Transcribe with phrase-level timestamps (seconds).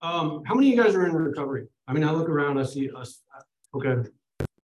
[0.00, 1.66] Um, how many of you guys are in recovery?
[1.86, 3.22] I mean, I look around, I see us.
[3.74, 3.96] Okay.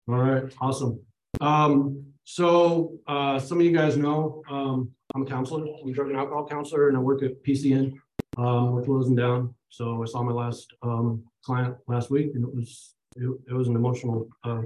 [0.08, 1.00] All right, awesome.
[1.41, 5.66] Um, so uh, some of you guys know um, I'm a counselor.
[5.82, 7.92] I'm a drug and alcohol counselor, and I work at PCN
[8.38, 9.54] um, Willows and Down.
[9.68, 13.68] So I saw my last um, client last week, and it was it, it was
[13.68, 14.62] an emotional uh,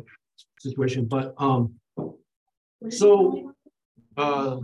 [0.60, 1.04] situation.
[1.04, 1.74] But um,
[2.88, 3.52] so
[4.16, 4.58] uh,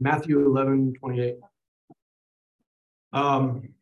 [0.00, 1.36] Matthew 11, 28.
[3.12, 3.73] Um,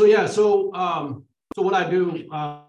[0.00, 2.60] so yeah, so um, so what I do, uh,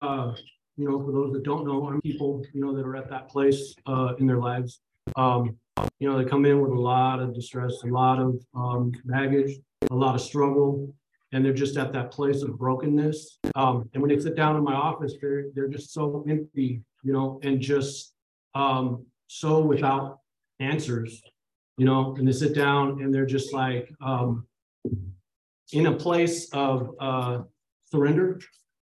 [0.00, 0.32] uh,
[0.76, 3.28] you know, for those that don't know, I'm people, you know, that are at that
[3.28, 4.78] place uh, in their lives.
[5.16, 5.56] Um,
[5.98, 9.58] you know, they come in with a lot of distress, a lot of um, baggage,
[9.90, 10.94] a lot of struggle,
[11.32, 13.40] and they're just at that place of brokenness.
[13.56, 17.12] Um, and when they sit down in my office, they're they're just so empty, you
[17.12, 18.14] know, and just
[18.54, 20.20] um, so without
[20.60, 21.20] answers,
[21.76, 22.14] you know.
[22.16, 24.46] And they sit down and they're just like um,
[25.72, 27.42] in a place of uh,
[27.90, 28.40] surrender.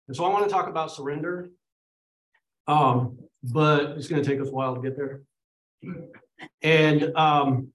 [0.08, 1.50] And so I want to talk about surrender,
[2.68, 5.22] um, but it's going to take us a while to get there.
[6.62, 7.70] And um,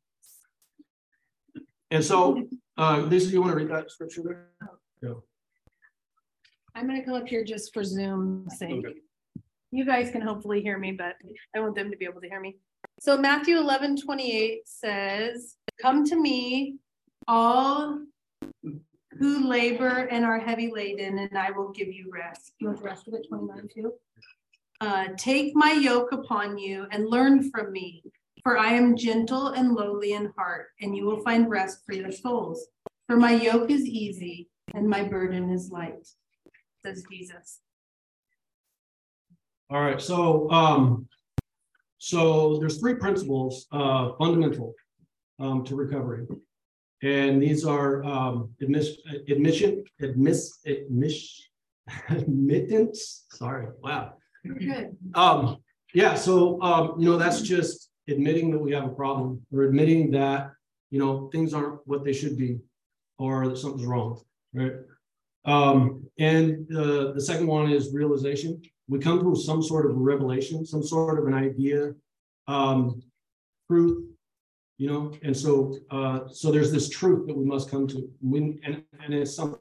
[1.91, 4.49] and so uh, Lisa, you want to read that scripture there?
[5.03, 5.15] Yeah.
[6.75, 8.87] I'm gonna come up here just for Zoom sake.
[8.87, 8.95] Okay.
[9.71, 11.17] You guys can hopefully hear me, but
[11.55, 12.57] I want them to be able to hear me.
[13.01, 16.77] So Matthew 11, 28 says, come to me,
[17.27, 18.01] all
[19.19, 22.53] who labor and are heavy laden, and I will give you rest.
[22.59, 23.93] You want the rest of it, 29 too?
[24.81, 28.03] Uh, take my yoke upon you and learn from me,
[28.43, 32.13] for I am gentle and lowly in heart, and you will find rest for your
[32.13, 32.67] souls.
[33.09, 36.07] For my yoke is easy and my burden is light,
[36.85, 37.61] says Jesus.
[39.71, 40.01] All right.
[40.01, 41.09] So um,
[41.99, 44.75] so there's three principles uh, fundamental
[45.41, 46.27] um, to recovery,
[47.03, 51.41] and these are um, admis- admission, admiss, admiss,
[52.09, 53.25] admittance.
[53.31, 53.69] Sorry.
[53.83, 54.15] Wow.
[54.47, 54.97] Good.
[55.15, 55.59] Um,
[55.95, 60.11] yeah, so um, you know, that's just admitting that we have a problem or admitting
[60.13, 60.53] that
[60.91, 62.59] you know things aren't what they should be
[63.19, 64.21] or that something's wrong,
[64.55, 64.73] right?
[65.45, 68.61] Um, and the, the second one is realization.
[68.87, 71.95] We come to some sort of revelation, some sort of an idea,
[72.47, 73.03] um,
[73.67, 74.08] truth,
[74.79, 78.09] you know, and so uh, so there's this truth that we must come to.
[78.23, 79.59] We, and, and it's something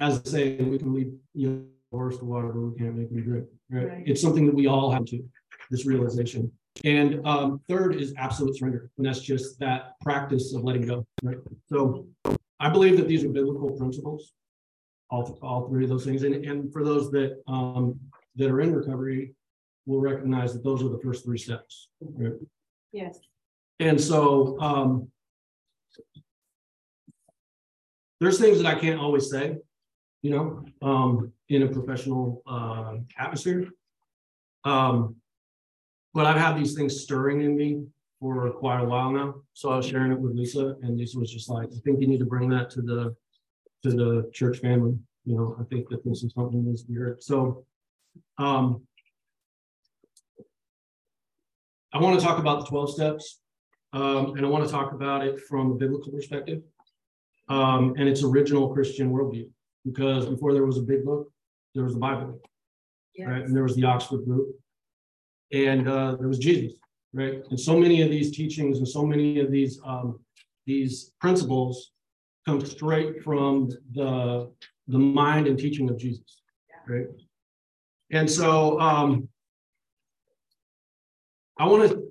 [0.00, 3.10] as I say, we can lead you know, horse to water, but we can't make
[3.10, 3.46] them drink.
[3.70, 3.86] Right?
[3.86, 4.02] Right.
[4.06, 5.22] It's something that we all have to
[5.70, 6.50] this realization.
[6.84, 11.06] And um, third is absolute surrender, and that's just that practice of letting go.
[11.22, 11.38] Right.
[11.68, 12.06] So
[12.60, 14.32] I believe that these are biblical principles,
[15.10, 16.24] all all three of those things.
[16.24, 17.98] And and for those that um,
[18.36, 19.34] that are in recovery,
[19.86, 21.88] will recognize that those are the first three steps.
[22.00, 22.32] Right?
[22.92, 23.18] Yes.
[23.80, 25.08] And so um,
[28.20, 29.56] there's things that I can't always say,
[30.22, 33.68] you know, um, in a professional uh, atmosphere.
[34.64, 35.16] Um,
[36.14, 37.84] but I've had these things stirring in me
[38.20, 39.34] for quite a while now.
[39.52, 42.06] So I was sharing it with Lisa, and Lisa was just like, "I think you
[42.06, 43.14] need to bring that to the
[43.82, 46.88] to the church family." You know, I think that this is something that needs to
[46.88, 47.22] be heard.
[47.22, 47.66] So,
[48.38, 48.82] um,
[51.94, 53.40] I want to talk about the 12 steps,
[53.92, 56.60] um, and I want to talk about it from a biblical perspective
[57.48, 59.48] um, and its original Christian worldview.
[59.84, 61.30] Because before there was a big book,
[61.72, 62.40] there was the Bible,
[63.20, 63.42] right?
[63.42, 64.56] And there was the Oxford group,
[65.52, 66.72] and uh, there was Jesus,
[67.12, 67.42] right?
[67.50, 70.18] And so many of these teachings and so many of these um,
[70.66, 71.92] these principles
[72.46, 74.50] come straight from the
[74.88, 76.42] the mind and teaching of Jesus,
[76.88, 77.06] right?
[78.10, 79.28] And so um,
[81.58, 82.04] I want to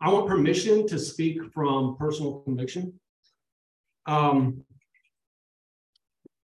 [0.00, 2.98] I want permission to speak from personal conviction.
[4.06, 4.64] Um,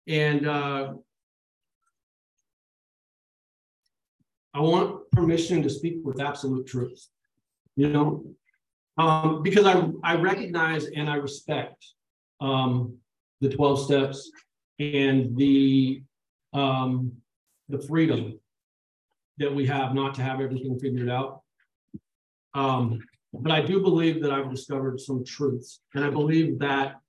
[0.08, 0.94] and uh,
[4.52, 7.06] I want permission to speak with absolute truth,
[7.76, 8.24] you know,
[8.98, 11.84] um, because I, I recognize and I respect
[12.40, 12.96] um,
[13.40, 14.30] the 12 steps
[14.78, 16.02] and the
[16.52, 17.12] um,
[17.68, 18.38] the freedom
[19.38, 21.43] that we have not to have everything figured out.
[22.54, 23.00] Um,
[23.32, 27.00] but I do believe that I've discovered some truths, and I believe that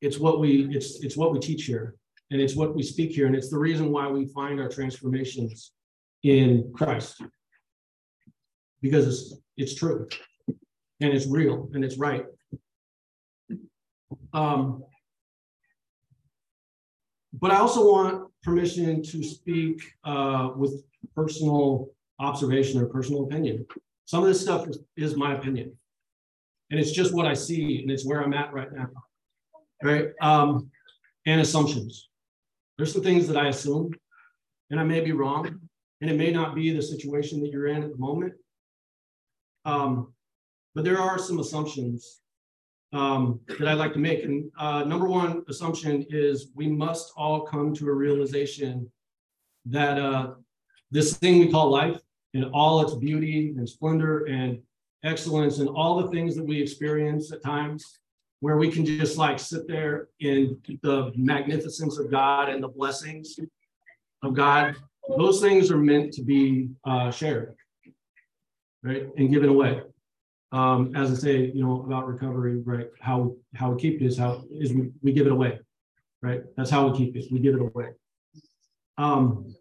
[0.00, 1.94] it's what we it's it's what we teach here,
[2.30, 5.72] and it's what we speak here, and it's the reason why we find our transformations
[6.22, 7.22] in Christ,
[8.82, 10.08] because it's it's true,
[10.48, 12.24] and it's real, and it's right.
[14.32, 14.84] Um,
[17.32, 20.82] but I also want permission to speak uh, with
[21.14, 23.66] personal observation or personal opinion.
[24.10, 25.72] Some of this stuff is, is my opinion.
[26.72, 28.88] And it's just what I see and it's where I'm at right now.
[29.84, 30.08] Right.
[30.20, 30.68] Um,
[31.26, 32.08] and assumptions.
[32.76, 33.92] There's some things that I assume,
[34.70, 35.60] and I may be wrong,
[36.00, 38.32] and it may not be the situation that you're in at the moment.
[39.64, 40.12] Um,
[40.74, 42.18] but there are some assumptions
[42.92, 44.24] um, that I'd like to make.
[44.24, 48.90] And uh, number one assumption is we must all come to a realization
[49.66, 50.32] that uh,
[50.90, 52.00] this thing we call life
[52.34, 54.58] in all its beauty and splendor and
[55.04, 58.00] excellence and all the things that we experience at times
[58.40, 63.38] where we can just like sit there in the magnificence of God and the blessings
[64.22, 64.76] of God.
[65.16, 67.54] Those things are meant to be uh, shared,
[68.82, 69.82] right, and given away.
[70.52, 72.88] Um, as I say, you know about recovery, right?
[73.00, 75.60] How how we keep it is how is we, we give it away,
[76.22, 76.42] right?
[76.56, 77.26] That's how we keep it.
[77.30, 77.90] We give it away.
[78.98, 79.54] Um,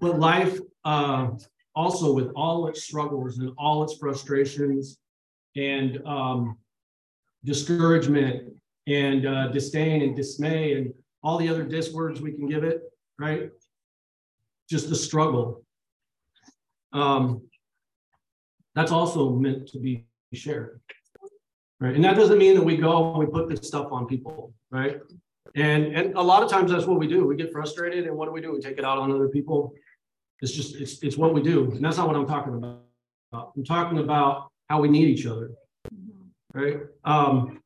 [0.00, 1.28] but life uh,
[1.74, 4.98] also with all its struggles and all its frustrations
[5.56, 6.56] and um,
[7.44, 8.52] discouragement
[8.86, 10.92] and uh, disdain and dismay and
[11.22, 12.82] all the other dis words we can give it,
[13.18, 13.50] right?
[14.68, 15.64] Just the struggle.
[16.92, 17.42] Um,
[18.74, 20.80] that's also meant to be shared,
[21.80, 21.94] right?
[21.94, 25.00] And that doesn't mean that we go and we put this stuff on people, right?
[25.54, 27.26] And and a lot of times that's what we do.
[27.26, 28.52] We get frustrated, and what do we do?
[28.52, 29.72] We take it out on other people.
[30.40, 32.82] It's just it's it's what we do, and that's not what I'm talking about.
[33.32, 35.50] I'm talking about how we need each other,
[36.54, 36.78] right?
[37.04, 37.60] Um,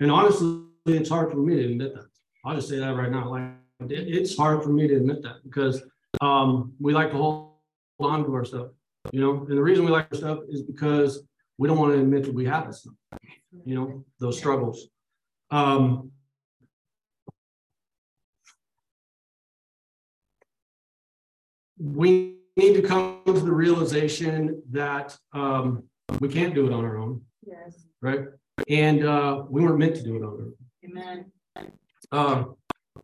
[0.00, 2.06] and honestly, it's hard for me to admit that.
[2.44, 3.30] I'll just say that right now.
[3.30, 5.82] Like it, it's hard for me to admit that because
[6.20, 7.52] um, we like to hold
[8.00, 8.68] on to our stuff,
[9.12, 9.44] you know.
[9.48, 11.22] And the reason we like our stuff is because
[11.58, 12.94] we don't want to admit that we have this stuff,
[13.64, 14.88] you know, those struggles.
[15.50, 16.10] Um,
[21.80, 25.84] we need to come to the realization that um,
[26.20, 27.22] we can't do it on our own.
[27.42, 27.86] Yes.
[28.02, 28.26] Right.
[28.68, 30.54] And uh, we weren't meant to do it on our own.
[30.84, 31.32] Amen.
[32.12, 32.44] Uh,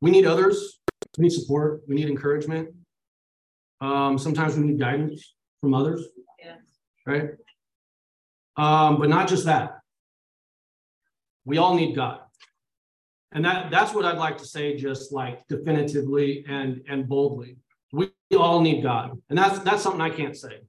[0.01, 0.79] we need others.
[1.17, 1.83] We need support.
[1.89, 2.69] We need encouragement.
[3.81, 6.05] Um, sometimes we need guidance from others.
[6.39, 6.59] Yes.
[7.07, 7.31] Right.
[8.57, 9.79] Um, but not just that.
[11.45, 12.21] We all need God.
[13.33, 17.57] And that, that's what I'd like to say, just like definitively and, and boldly.
[18.31, 19.21] We all need God.
[19.31, 20.61] And that's that's something I can't say.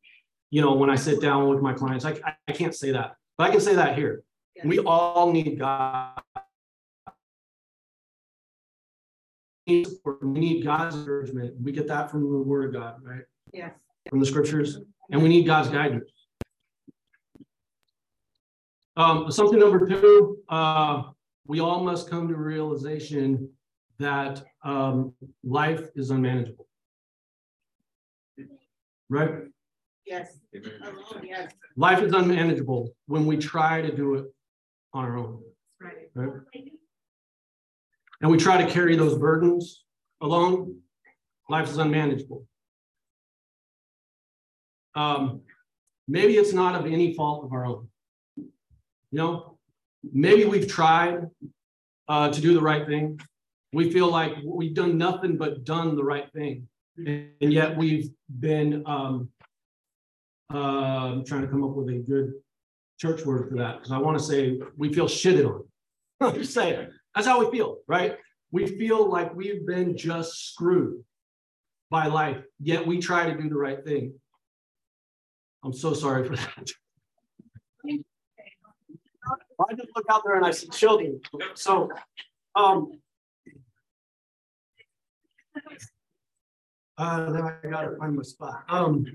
[0.49, 2.15] You know, when I sit down with my clients, I,
[2.47, 3.15] I can't say that.
[3.37, 4.23] But I can say that here.
[4.63, 6.19] We all need God.
[9.67, 9.85] We
[10.23, 11.55] need God's encouragement.
[11.61, 13.23] We get that from the word of God, right?
[13.53, 13.73] Yes.
[14.09, 14.79] From the scriptures.
[15.11, 16.09] And we need God's guidance.
[18.95, 21.03] Um, something number two, uh,
[21.45, 23.49] we all must come to realization
[23.99, 25.13] that um,
[25.43, 26.67] life is unmanageable.
[29.09, 29.31] Right?
[30.05, 30.39] Yes.
[31.23, 31.51] Yes.
[31.75, 34.25] Life is unmanageable when we try to do it
[34.93, 35.41] on our own.
[35.81, 36.09] Right.
[36.13, 36.31] Right?
[38.21, 39.83] And we try to carry those burdens
[40.21, 40.79] alone.
[41.49, 42.45] Life is unmanageable.
[44.95, 45.41] Um,
[46.07, 47.87] maybe it's not of any fault of our own.
[48.37, 48.47] You
[49.11, 49.57] know,
[50.11, 51.27] maybe we've tried
[52.07, 53.19] uh, to do the right thing.
[53.73, 58.09] We feel like we've done nothing but done the right thing and yet we've
[58.39, 59.29] been um,
[60.49, 62.33] uh, trying to come up with a good
[62.97, 65.63] church word for that because I want to say we feel shitted on.
[66.21, 68.17] I'm just saying that's how we feel, right?
[68.51, 71.03] We feel like we've been just screwed
[71.89, 74.13] by life, yet we try to do the right thing.
[75.63, 76.71] I'm so sorry for that.
[79.59, 81.19] I just look out there and I see children.
[81.55, 81.89] So,
[82.55, 82.91] um,
[86.97, 88.63] Uh, now I gotta find my spot.
[88.69, 89.05] Um,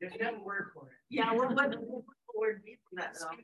[0.00, 0.92] There's no word for it.
[1.08, 2.02] Yeah, we're looking for
[2.34, 3.14] the word for that.
[3.20, 3.36] though.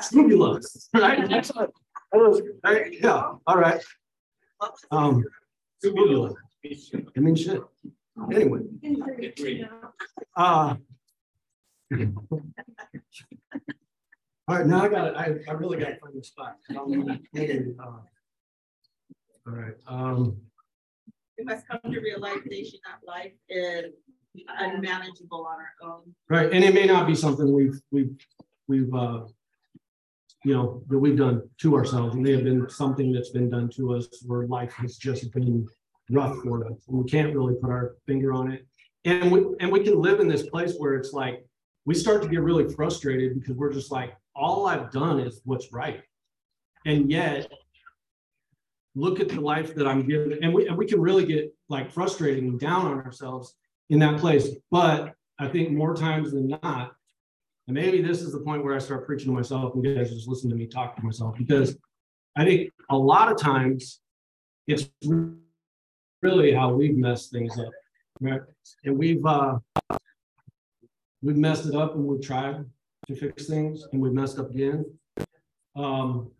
[0.00, 0.60] Scubula,
[0.94, 1.28] right?
[1.28, 1.70] That's what-
[2.12, 3.82] that was- right, Yeah, all right.
[4.90, 5.24] Um,
[5.82, 6.34] Scubula.
[7.16, 7.62] I mean, shit.
[8.32, 8.60] Anyway,
[10.36, 10.76] uh.
[14.48, 15.16] All right, now I got, it.
[15.16, 16.56] I, I really gotta find the spot.
[16.70, 17.16] I'm, uh,
[19.46, 20.36] All right, um,
[21.40, 23.92] We must come to realization that life is
[24.58, 26.14] unmanageable on our own.
[26.28, 28.14] right, and it may not be something we've, we've,
[28.68, 29.22] we've, uh.
[30.42, 33.68] You know, that we've done to ourselves, it may have been something that's been done
[33.76, 35.68] to us where life has just been
[36.10, 36.78] rough for us.
[36.88, 38.66] and We can't really put our finger on it.
[39.04, 41.44] And we, and we can live in this place where it's like,
[41.84, 45.74] we start to get really frustrated because we're just like, all I've done is what's
[45.74, 46.00] right.
[46.86, 47.52] And yet,
[48.94, 51.90] look at the life that I'm given, and we, and we can really get like
[51.90, 53.54] frustrated and down on ourselves
[53.88, 54.48] in that place.
[54.70, 56.92] But I think more times than not,
[57.66, 60.10] And maybe this is the point where I start preaching to myself and you guys
[60.10, 61.76] just listen to me talk to myself because
[62.36, 64.00] I think a lot of times
[64.66, 64.90] it's
[66.20, 67.70] really how we've messed things up.
[68.20, 68.40] Right?
[68.84, 69.58] And we've uh
[71.22, 72.64] we've messed it up and we've tried
[73.06, 74.84] to fix things and we've messed up again.
[75.76, 76.32] Um,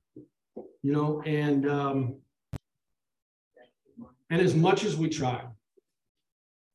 [0.82, 2.16] you know, and um
[4.30, 5.42] and as much as we try,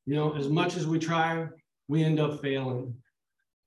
[0.06, 1.48] you know, as much as we try,
[1.88, 2.94] we end up failing.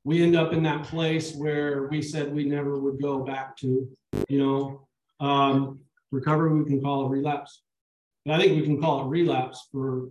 [0.05, 3.89] We end up in that place where we said we never would go back to,
[4.29, 4.87] you know.
[5.21, 5.81] Um,
[6.13, 7.63] recovery, we can call it relapse.
[8.25, 10.11] But I think we can call it relapse for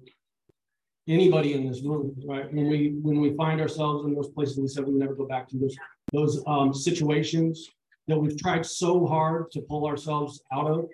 [1.07, 2.51] anybody in this room, right?
[2.53, 5.47] When we when we find ourselves in those places we said we never go back
[5.49, 5.75] to those
[6.13, 7.69] those um, situations
[8.07, 10.85] that we've tried so hard to pull ourselves out of,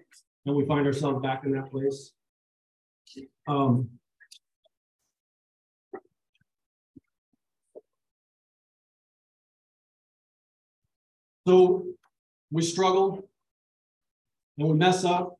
[0.46, 2.12] and we find ourselves back in that place.
[3.47, 3.89] Um,
[11.45, 11.85] so
[12.51, 13.29] we struggle
[14.57, 15.38] and we mess up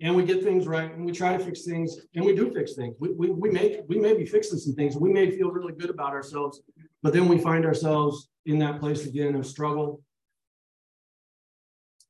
[0.00, 2.74] and we get things right and we try to fix things and we do fix
[2.74, 2.96] things.
[2.98, 4.96] We, we, we may we may be fixing some things.
[4.96, 6.60] We may feel really good about ourselves,
[7.02, 10.02] but then we find ourselves in that place again of struggle.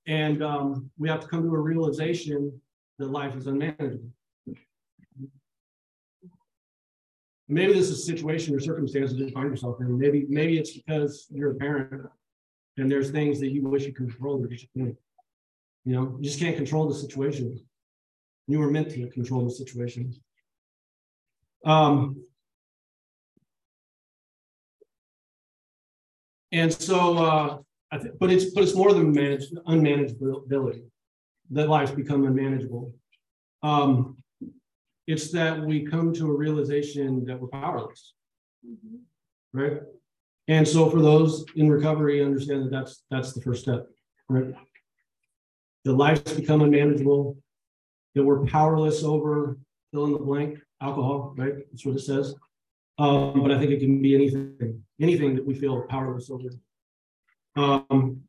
[0.06, 2.60] And um, we have to come to a realization
[2.98, 4.10] that life is unmanageable.
[7.48, 9.98] Maybe this is a situation or circumstances you find yourself in.
[9.98, 12.06] Maybe, maybe it's because you're a parent
[12.76, 14.96] and there's things that you wish you could control that you can't.
[15.84, 17.60] You know, you just can't control the situation.
[18.46, 20.14] You were meant to control the situation.
[21.64, 22.24] Um,
[26.52, 27.58] and so, uh,
[28.18, 30.84] but it's but it's more than managed unmanageability.
[31.50, 32.94] That life's become unmanageable.
[33.62, 34.16] Um,
[35.06, 38.14] it's that we come to a realization that we're powerless,
[39.52, 39.82] right?
[40.48, 43.86] And so, for those in recovery, understand that that's that's the first step,
[44.28, 44.54] right?
[45.84, 47.36] The life's become unmanageable
[48.14, 49.58] that we're powerless over
[49.92, 51.54] fill in the blank alcohol, right?
[51.70, 52.34] That's what it says.
[52.98, 56.48] Um, but I think it can be anything, anything that we feel powerless over.
[57.56, 58.22] Um,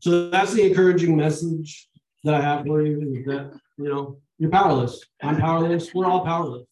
[0.00, 1.88] so that's the encouraging message
[2.26, 5.00] that I have for you is that, you know, you're powerless.
[5.22, 5.94] I'm powerless.
[5.94, 6.66] We're all powerless.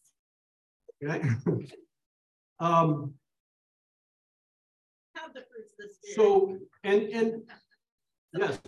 [1.03, 1.21] Okay.
[2.59, 3.13] um,
[5.15, 6.15] Have the fruits of the spirit.
[6.15, 7.41] so, and, and,
[8.37, 8.59] yes,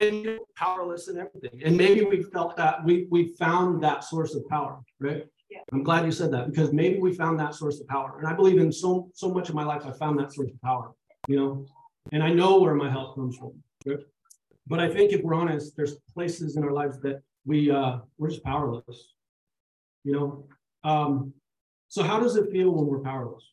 [0.00, 1.60] and you're powerless and everything.
[1.62, 5.26] And maybe we felt that we we found that source of power, right?
[5.50, 5.58] Yeah.
[5.72, 8.18] I'm glad you said that because maybe we found that source of power.
[8.18, 10.60] And I believe in so so much of my life I found that source of
[10.62, 10.92] power,
[11.28, 11.66] you know,
[12.12, 13.52] and I know where my help comes from.
[13.86, 13.98] Right?
[14.66, 18.28] But I think if we're honest, there's places in our lives that we uh we're
[18.30, 19.14] just powerless.
[20.04, 20.44] You know.
[20.82, 21.34] Um,
[21.88, 23.44] so how does it feel when we're powerless?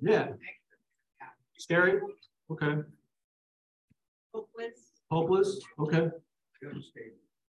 [0.00, 0.28] Yeah.
[1.58, 2.00] Scary.
[2.50, 2.82] Okay.
[4.34, 6.08] Hopeless, Hopeless, okay.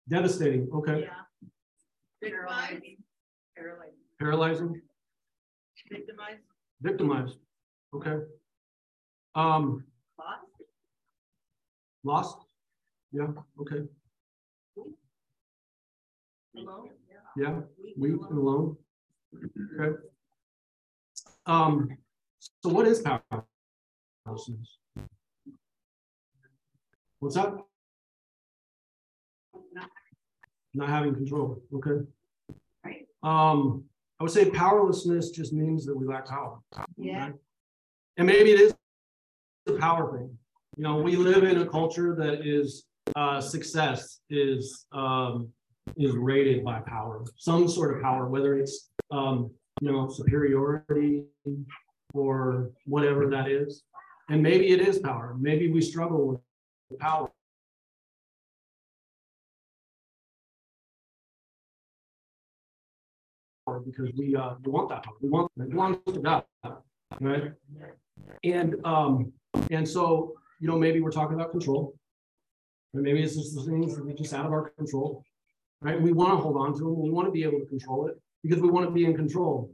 [0.09, 1.03] Devastating, okay.
[1.03, 1.49] yeah.
[2.21, 2.83] Victimized,
[4.19, 4.81] Paralyzing,
[5.91, 6.43] victimized,
[6.83, 7.39] victimized,
[7.95, 8.25] okay.
[9.35, 9.85] Um,
[10.19, 10.45] lost,
[12.05, 12.39] lost,
[13.13, 13.27] yeah,
[13.61, 13.83] okay,
[16.57, 16.91] alone.
[17.37, 17.61] yeah,
[17.97, 18.77] weak and alone.
[19.81, 19.97] Okay.
[21.47, 21.97] Um,
[22.63, 24.79] so what is powerlessness?
[27.19, 27.55] What's that?
[30.75, 32.05] Not having control, okay?
[32.85, 33.07] Right.
[33.23, 33.85] Um,
[34.19, 36.59] I would say powerlessness just means that we lack power.
[36.97, 37.27] Yeah.
[37.27, 37.35] right?
[38.17, 38.75] And maybe it is
[39.69, 40.37] a power thing.
[40.77, 42.85] You know, we live in a culture that is
[43.17, 45.49] uh, success is um,
[45.97, 51.25] is rated by power, some sort of power, whether it's um, you know superiority
[52.13, 53.83] or whatever that is.
[54.29, 55.37] And maybe it is power.
[55.39, 56.43] Maybe we struggle
[56.91, 57.31] with power.
[63.85, 65.15] Because we uh, we want that power.
[65.21, 66.45] We want it belongs to God,
[67.21, 67.53] right?
[68.43, 69.33] And um,
[69.71, 71.95] and so you know maybe we're talking about control,
[72.93, 75.25] or maybe it's just the things that are just out of our control,
[75.81, 76.01] right?
[76.01, 77.03] We want to hold on to them.
[77.03, 79.71] We want to be able to control it because we want to be in control,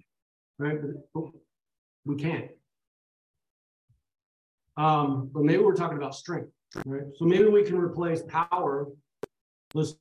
[0.58, 0.78] right?
[1.14, 1.24] But
[2.04, 2.50] we can't.
[4.76, 6.50] Um, but maybe we're talking about strength,
[6.86, 7.02] right?
[7.16, 8.86] So maybe we can replace power
[9.74, 9.94] with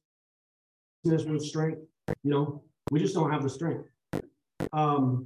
[1.40, 1.82] strength.
[2.24, 3.90] You know, we just don't have the strength.
[4.72, 5.26] Um,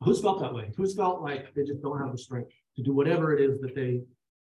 [0.00, 0.70] who's felt that way?
[0.76, 3.74] Who's felt like they just don't have the strength to do whatever it is that
[3.74, 4.02] they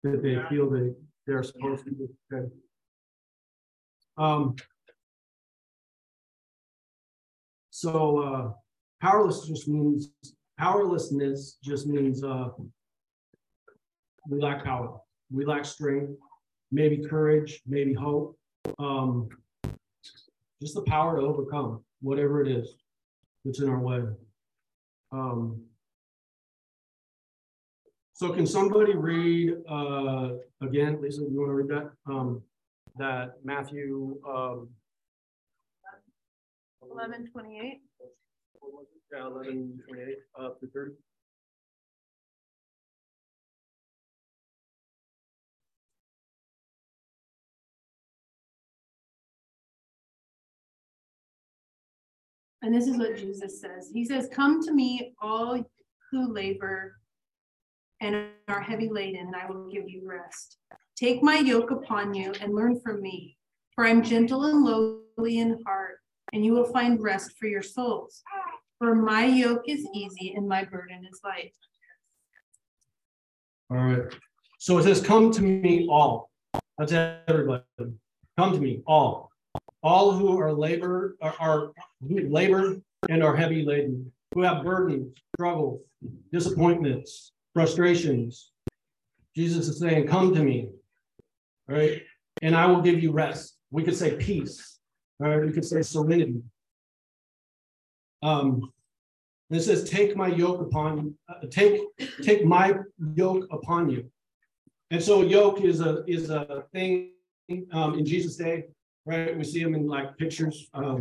[0.04, 0.92] that they feel they
[1.26, 2.10] they're supposed to do?
[2.32, 2.48] Okay.
[4.18, 4.56] Um,
[7.72, 8.52] so, uh,
[9.02, 10.12] powerless just means,
[10.60, 12.50] powerlessness just means, uh,
[14.30, 15.00] we lack power,
[15.32, 16.12] we lack strength,
[16.72, 18.38] maybe courage, maybe hope,
[18.78, 19.28] um,
[20.62, 22.76] just the power to overcome whatever it is
[23.44, 24.04] that's in our way.
[25.14, 25.62] Um,
[28.14, 30.30] so can somebody read, uh,
[30.62, 31.92] again, Lisa, you want to read that?
[32.12, 32.42] Um,
[32.98, 34.70] that Matthew, um,
[36.92, 37.82] Eleven twenty-eight.
[39.12, 40.94] yeah, eleven twenty-eight, up to thirty.
[52.64, 53.92] And this is what Jesus says.
[53.94, 55.62] He says, Come to me, all
[56.12, 56.96] who labor
[58.02, 60.58] and are heavy laden, and I will give you rest.
[60.96, 63.38] Take my yoke upon you and learn from me,
[63.76, 65.98] for I'm gentle and lowly in heart,
[66.32, 68.22] and you will find rest for your souls.
[68.80, 71.54] For my yoke is easy and my burden is light.
[73.72, 74.14] All right.
[74.60, 76.30] So it says, come to me all.
[76.78, 76.92] That's
[77.28, 77.64] everybody.
[78.38, 79.33] Come to me all.
[79.84, 81.72] All who are labor, are, are
[82.02, 82.78] labor
[83.10, 85.82] and are heavy laden, who have burdens, struggles,
[86.32, 88.52] disappointments, frustrations.
[89.36, 90.70] Jesus is saying, come to me.
[91.68, 92.04] Right.
[92.42, 93.58] And I will give you rest.
[93.72, 94.80] We could say peace.
[95.22, 95.42] All right.
[95.42, 96.42] We could say serenity.
[98.22, 98.72] Um,
[99.50, 101.82] it says, take my yoke upon, uh, take,
[102.22, 102.76] take my
[103.16, 104.10] yoke upon you.
[104.92, 107.12] And so yoke is a, is a thing
[107.72, 108.66] um, in Jesus' day,
[109.06, 109.38] right?
[109.38, 111.00] We see them in like pictures um,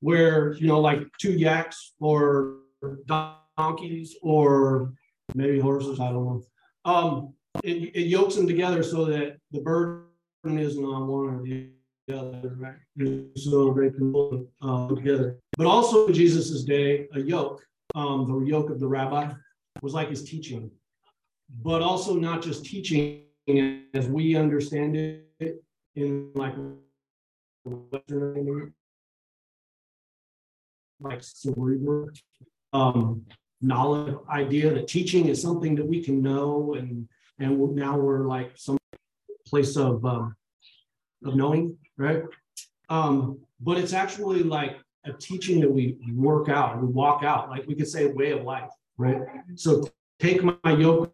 [0.00, 2.58] where, you know, like two yaks or
[3.06, 4.92] donkeys or
[5.34, 6.42] maybe horses, I don't know.
[6.84, 7.34] Um,
[7.64, 10.04] it, it yokes them together so that the burden
[10.44, 11.70] isn't on one or the
[12.12, 12.76] other, right?
[13.36, 15.38] So they can pull uh, together.
[15.56, 17.62] But also in Jesus's day, a yoke
[17.96, 19.32] um, the yoke of the rabbi
[19.82, 20.70] was like his teaching,
[21.62, 23.22] but also not just teaching
[23.94, 26.54] as we understand it in like
[27.66, 28.72] Western
[31.00, 32.08] like cerebral
[32.72, 33.24] um,
[33.60, 38.52] knowledge idea that teaching is something that we can know and and now we're like
[38.54, 38.78] some
[39.46, 40.34] place of um,
[41.24, 42.22] of knowing, right?
[42.88, 47.66] Um, but it's actually like a teaching that we work out, we walk out, like
[47.66, 49.20] we could say a way of life, right?
[49.56, 51.12] So take my yoke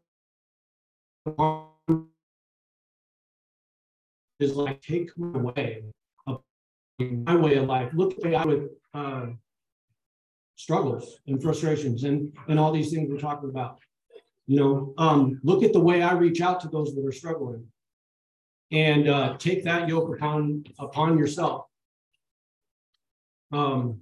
[4.38, 5.82] is like take my way
[6.98, 7.90] my way of life.
[7.94, 9.26] Look at I with uh,
[10.56, 13.78] struggles and frustrations and and all these things we're talking about.
[14.46, 17.66] You know, um, look at the way I reach out to those that are struggling,
[18.70, 21.66] and uh, take that yoke upon upon yourself
[23.52, 24.00] um,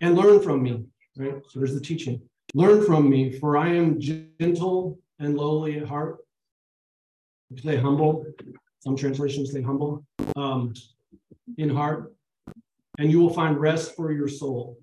[0.00, 0.84] and learn from me,
[1.16, 1.34] right?
[1.48, 2.20] So there's the teaching.
[2.54, 6.18] Learn from me, for I am gentle and lowly at heart.
[7.62, 8.26] Say humble.
[8.80, 10.04] Some translations say humble
[10.36, 10.74] um,
[11.58, 12.14] in heart,
[12.98, 14.78] and you will find rest for your soul.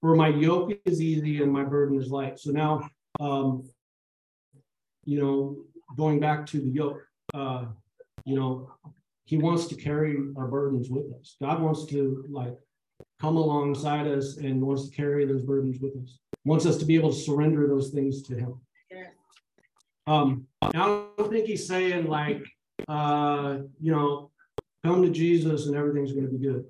[0.00, 2.38] For my yoke is easy and my burden is light.
[2.38, 2.88] So now,
[3.20, 3.68] um,
[5.04, 5.64] you know,
[5.96, 7.66] going back to the yoke, uh,
[8.24, 8.72] you know,
[9.24, 11.36] he wants to carry our burdens with us.
[11.40, 12.56] God wants to like
[13.20, 16.18] come alongside us and wants to carry those burdens with us.
[16.44, 18.60] Wants us to be able to surrender those things to him.
[20.08, 22.44] Um, I don't think he's saying like,
[22.88, 24.31] uh, you know,
[24.84, 26.64] come to Jesus and everything's going to be good.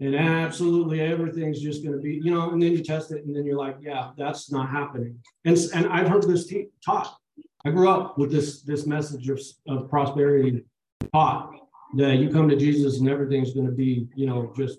[0.00, 3.34] And absolutely everything's just going to be, you know, and then you test it and
[3.34, 5.18] then you're like, yeah, that's not happening.
[5.44, 7.16] And, and I've heard this t- taught.
[7.64, 10.64] I grew up with this, this message of, of prosperity
[11.12, 11.52] taught
[11.96, 14.78] that you come to Jesus and everything's going to be, you know, just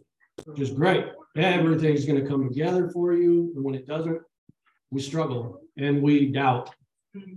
[0.56, 1.06] just great.
[1.36, 3.54] Everything's going to come together for you.
[3.56, 4.22] And when it doesn't,
[4.92, 6.72] we struggle and we doubt.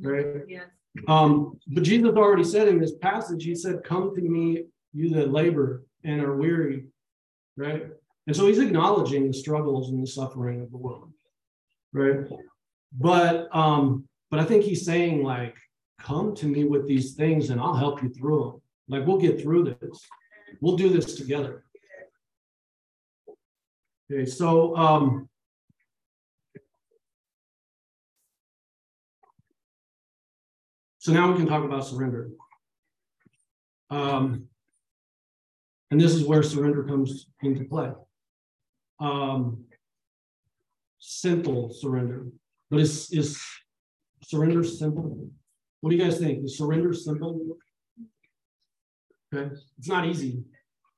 [0.01, 0.43] Right?
[0.49, 0.65] Yes.
[1.09, 4.65] Um, but Jesus already said in this passage, he said, Come to me,
[4.97, 6.87] you that labor and are weary.
[7.57, 7.87] Right?
[8.27, 11.13] And so he's acknowledging the struggles and the suffering of the world.
[11.93, 12.27] Right.
[12.99, 15.57] But um, but I think he's saying, like,
[15.99, 18.63] come to me with these things and I'll help you through them.
[18.89, 20.07] Like we'll get through this.
[20.61, 21.65] We'll do this together.
[24.11, 25.29] Okay, so um
[30.99, 32.31] so now we can talk about surrender.
[33.91, 34.49] Um
[35.91, 37.91] and this is where surrender comes into play.
[39.01, 39.65] Um
[40.99, 42.27] simple surrender.
[42.71, 43.43] But is is
[44.25, 45.29] surrender simple?
[45.81, 46.45] What do you guys think?
[46.45, 47.59] Is surrender simple?
[49.35, 50.43] Okay, it's not easy,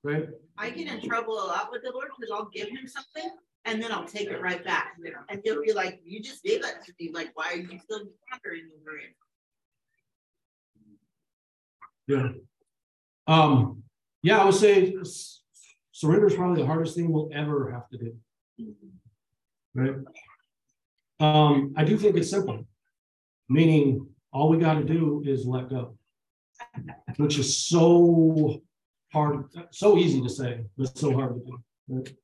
[0.02, 0.28] right?
[0.56, 3.30] I get in trouble a lot with the Lord because I'll give him something
[3.64, 4.96] and then I'll take it right back.
[5.28, 7.10] And he'll be like, you just gave that to me.
[7.12, 9.14] Like, why are you still pondering over it?
[12.06, 12.28] Yeah.
[13.26, 13.82] Um,
[14.22, 14.94] yeah, I would say
[15.92, 18.74] surrender is probably the hardest thing we'll ever have to do.
[19.74, 19.94] Right?
[21.20, 22.66] Um, I do think it's simple,
[23.48, 25.96] meaning all we got to do is let go,
[27.16, 28.62] which is so
[29.12, 31.58] hard, so easy to say, but so hard to do.
[31.88, 32.14] right?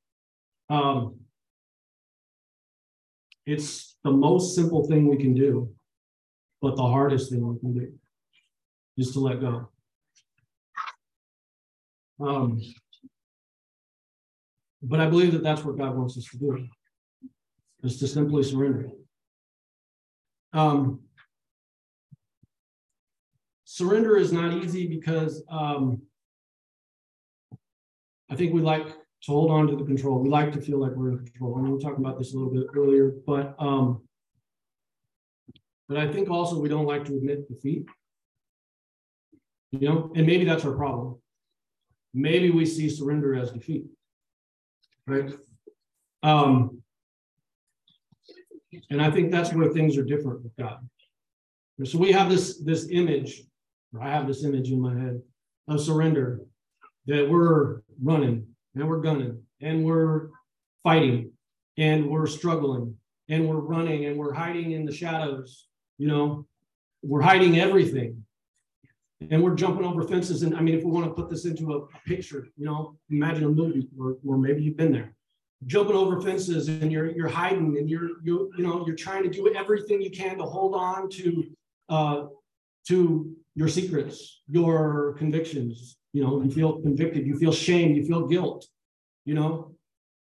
[0.69, 1.19] Um,
[3.45, 5.69] it's the most simple thing we can do,
[6.61, 7.93] but the hardest thing we can do
[8.97, 9.69] is to let go.
[12.19, 12.61] Um,
[14.81, 16.67] but I believe that that's what God wants us to do,
[17.83, 18.89] is to simply surrender.
[20.53, 21.01] Um,
[23.65, 26.01] surrender is not easy because um,
[28.29, 30.19] I think we like to hold on to the control.
[30.19, 31.57] We like to feel like we're in control.
[31.57, 34.01] And we were talking about this a little bit earlier, but um,
[35.87, 37.85] but I think also we don't like to admit defeat.
[39.71, 41.17] You know, and maybe that's our problem.
[42.15, 43.85] Maybe we see surrender as defeat.
[45.05, 45.33] Right?
[46.23, 46.81] Um,
[48.89, 50.79] and I think that's where things are different with God.
[51.83, 53.43] So we have this this image,
[53.93, 55.21] or I have this image in my head
[55.67, 56.39] of surrender
[57.05, 60.29] that we're running and we're gunning and we're
[60.83, 61.31] fighting
[61.77, 62.95] and we're struggling
[63.27, 66.47] and we're running and we're hiding in the shadows, you know,
[67.03, 68.24] we're hiding everything
[69.21, 70.43] and we're jumping over fences.
[70.43, 72.97] And I mean, if we want to put this into a, a picture, you know,
[73.09, 75.15] imagine a movie or maybe you've been there,
[75.67, 79.29] jumping over fences and you're you're hiding and you're you you know you're trying to
[79.29, 81.43] do everything you can to hold on to
[81.89, 82.25] uh,
[82.87, 85.97] to your secrets, your convictions.
[86.13, 88.67] You know, you feel convicted, you feel shame, you feel guilt.
[89.25, 89.75] You know,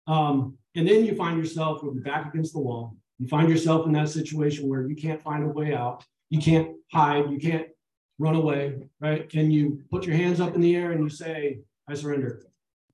[0.08, 2.96] um, and then you find yourself with your back against the wall.
[3.20, 6.04] You find yourself in that situation where you can't find a way out.
[6.30, 7.30] You can't hide.
[7.30, 7.68] You can't
[8.20, 9.30] run away, right?
[9.30, 12.44] Can you put your hands up in the air and you say, I surrender.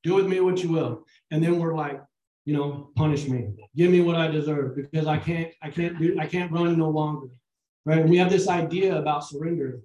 [0.03, 1.05] Do with me what you will.
[1.31, 2.01] And then we're like,
[2.45, 3.49] you know, punish me.
[3.75, 6.89] Give me what I deserve because I can't, I can't do, I can't run no
[6.89, 7.27] longer.
[7.85, 7.99] Right.
[7.99, 9.81] And we have this idea about surrender.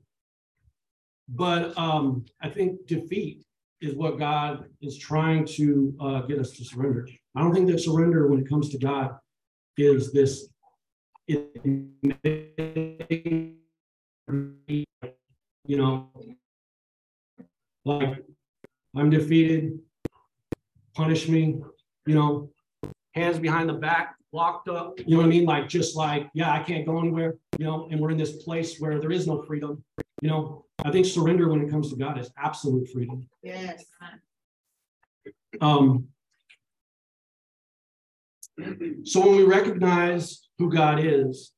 [1.29, 3.45] But um, I think defeat
[3.81, 7.09] is what God is trying to uh, get us to surrender.
[7.35, 9.17] I don't think that surrender when it comes to God
[9.77, 10.49] is this
[15.67, 16.11] you know,
[17.85, 18.25] like
[18.97, 19.79] I'm defeated,
[20.95, 21.61] punish me,
[22.07, 22.51] you know,
[23.15, 25.45] hands behind the back, locked up, you know what I mean?
[25.45, 28.79] Like, just like, yeah, I can't go anywhere, you know, and we're in this place
[28.79, 29.83] where there is no freedom,
[30.21, 30.65] you know.
[30.85, 33.27] I think surrender when it comes to God is absolute freedom.
[33.43, 33.85] Yes.
[35.61, 36.09] Um,
[39.05, 41.53] so when we recognize who God is,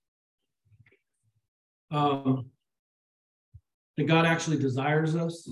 [1.90, 2.46] um,
[3.96, 5.48] that God actually desires us,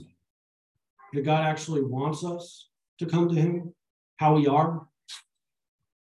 [1.12, 3.74] that God actually wants us to come to Him,
[4.16, 4.86] how we are.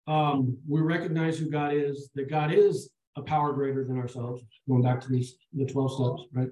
[0.07, 4.43] Um, we recognize who God is, that God is a power greater than ourselves.
[4.67, 6.49] Going back to these the 12 steps, right?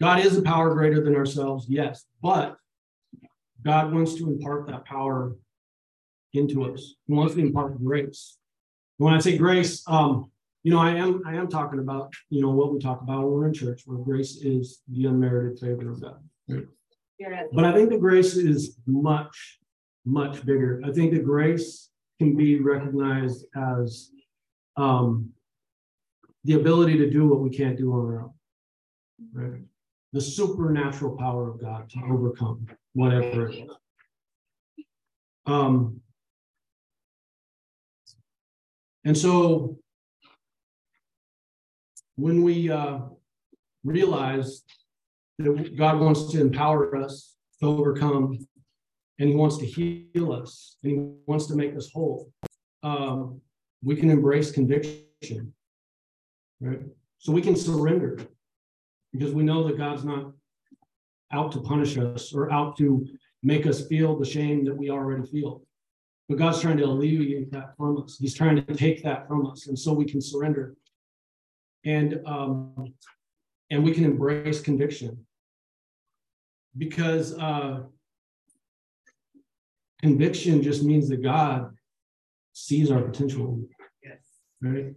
[0.00, 2.56] God is a power greater than ourselves, yes, but
[3.62, 5.34] God wants to impart that power
[6.32, 6.94] into us.
[7.06, 8.38] He wants to impart grace.
[8.98, 10.30] When I say grace, um,
[10.66, 13.30] you know, I am I am talking about you know what we talk about when
[13.30, 16.18] we're in church, where grace is the unmerited favor of God.
[17.52, 19.60] But I think the grace is much,
[20.04, 20.82] much bigger.
[20.84, 24.10] I think the grace can be recognized as
[24.76, 25.30] um,
[26.42, 28.32] the ability to do what we can't do on our own.
[29.32, 29.62] Right?
[30.14, 33.70] The supernatural power of God to overcome whatever it is.
[35.46, 36.00] Um,
[39.04, 39.78] and so
[42.16, 42.98] when we uh,
[43.84, 44.62] realize
[45.38, 48.46] that God wants to empower us to overcome,
[49.18, 52.30] and He wants to heal us, and He wants to make us whole,
[52.82, 53.40] um,
[53.82, 55.52] we can embrace conviction,
[56.60, 56.80] right?
[57.18, 58.18] So we can surrender
[59.12, 60.32] because we know that God's not
[61.32, 63.06] out to punish us or out to
[63.42, 65.62] make us feel the shame that we already feel.
[66.28, 68.16] But God's trying to alleviate that from us.
[68.18, 70.74] He's trying to take that from us, and so we can surrender.
[71.86, 72.92] And um,
[73.70, 75.24] and we can embrace conviction
[76.76, 77.84] because uh,
[80.02, 81.74] conviction just means that God
[82.52, 83.60] sees our potential.
[84.02, 84.18] Yes.
[84.60, 84.94] Right?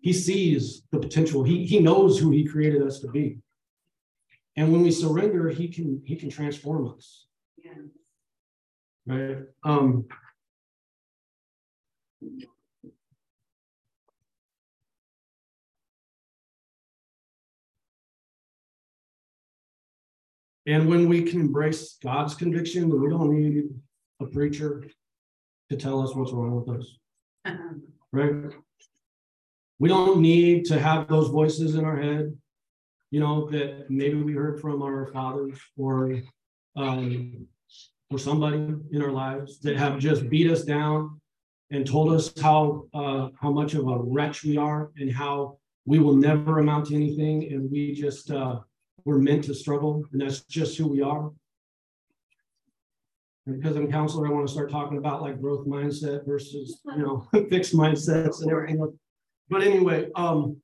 [0.00, 1.42] He sees the potential.
[1.42, 3.38] He he knows who he created us to be.
[4.56, 7.26] And when we surrender, he can he can transform us.
[7.56, 7.72] Yeah.
[9.06, 9.38] right?
[9.64, 10.06] Um.
[20.66, 23.64] And when we can embrace God's conviction, we don't need
[24.20, 24.84] a preacher
[25.70, 26.96] to tell us what's wrong with us,
[28.12, 28.52] right?
[29.78, 32.36] We don't need to have those voices in our head,
[33.10, 36.20] you know, that maybe we heard from our fathers or
[36.76, 37.46] um,
[38.10, 41.20] or somebody in our lives that have just beat us down
[41.70, 45.98] and told us how uh, how much of a wretch we are and how we
[45.98, 48.60] will never amount to anything and we just uh,
[49.06, 51.30] we're meant to struggle and that's just who we are.
[53.46, 56.98] And because I'm counselor, I want to start talking about like growth mindset versus you
[56.98, 58.98] know fixed mindsets and everything.
[59.48, 60.60] But anyway, um,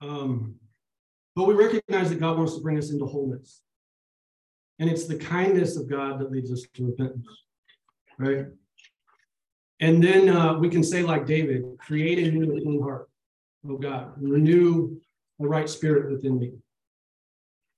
[0.00, 0.56] um,
[1.36, 3.62] but we recognize that God wants to bring us into wholeness.
[4.80, 7.28] And it's the kindness of God that leads us to repentance,
[8.18, 8.46] right?
[9.82, 13.08] And then uh, we can say, like David, create a new clean heart,
[13.68, 14.96] oh God, renew
[15.40, 16.52] a right spirit within me.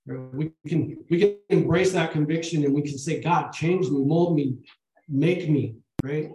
[0.07, 4.37] We can we can embrace that conviction and we can say, God, change me, mold
[4.37, 4.59] me,
[5.09, 6.31] make me, right?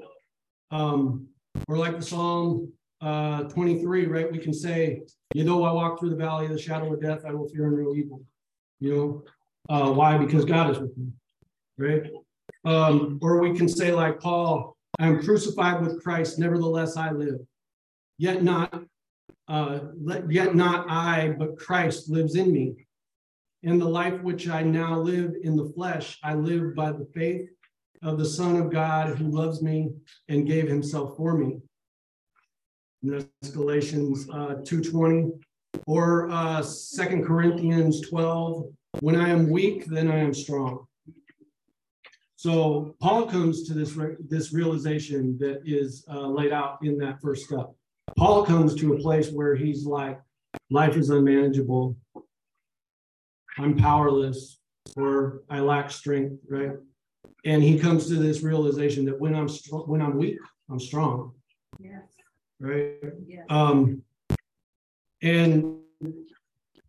[0.71, 1.27] Um,
[1.67, 4.31] or like the Psalm uh, 23, right?
[4.31, 5.03] We can say,
[5.35, 7.69] you know, I walk through the valley of the shadow of death, I will fear
[7.69, 8.23] no evil.
[8.79, 9.23] You know,
[9.69, 10.17] uh, why?
[10.17, 11.11] Because God is with me,
[11.77, 12.11] right?
[12.65, 17.39] Um, or we can say, like Paul, I am crucified with Christ, nevertheless I live.
[18.17, 18.83] Yet not,
[19.47, 19.79] uh,
[20.29, 22.87] yet not I, but Christ lives in me.
[23.63, 27.49] In the life which I now live in the flesh, I live by the faith
[28.01, 29.89] of the Son of God who loves me
[30.29, 31.57] and gave himself for me.
[33.03, 35.31] And that's Galatians uh, 2.20
[35.87, 38.65] or uh, 2 Corinthians 12.
[39.01, 40.85] When I am weak, then I am strong.
[42.39, 47.19] So Paul comes to this, re this realization that is uh, laid out in that
[47.21, 47.69] first step.
[48.17, 50.21] Paul comes to a place where he's like,
[50.69, 51.97] life is unmanageable.
[53.57, 54.57] I'm powerless
[54.95, 56.71] or I lack strength, right?
[57.43, 59.49] And he comes to this realization that when I'm
[59.85, 60.37] when I'm weak,
[60.71, 61.33] I'm strong.
[61.77, 62.03] Yes.
[62.61, 63.03] Right.
[63.27, 63.47] Yes.
[63.49, 64.01] Um,
[65.21, 65.75] and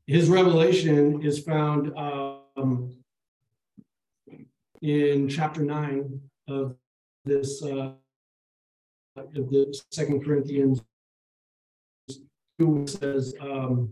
[0.06, 2.99] his revelation is found um,
[4.82, 6.76] in chapter nine of
[7.24, 7.92] this uh,
[9.16, 10.82] of the Second Corinthians,
[12.58, 13.90] who says, um,